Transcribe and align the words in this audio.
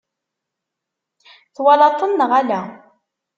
Twalaḍ-ten 1.55 2.11
neɣ 2.17 2.31
ala? 2.39 2.61